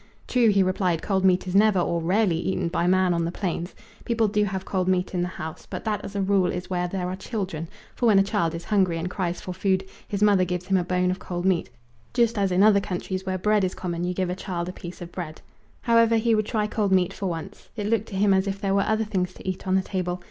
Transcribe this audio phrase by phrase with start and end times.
[0.27, 3.75] True, he replied, cold meat is never or rarely eaten by man on the plains.
[4.03, 6.87] People do have cold meat in the house, but that as a rule is where
[6.87, 10.43] there are children, for when a child is hungry, and cries for food, his mother
[10.43, 11.69] gives him a bone of cold meat,
[12.15, 15.03] just as in other countries where bread is common you give a child a piece
[15.03, 15.39] of bread.
[15.81, 17.69] However, he would try cold meat for once.
[17.75, 20.19] It looked to him as if there were other things to eat on the table.